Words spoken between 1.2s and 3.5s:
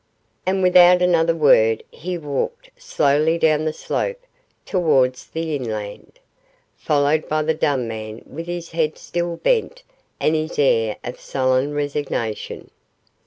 word he walked slowly